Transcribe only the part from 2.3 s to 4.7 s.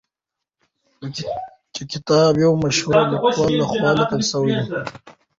د یو مشهور لیکوال لخوا لیکل سوی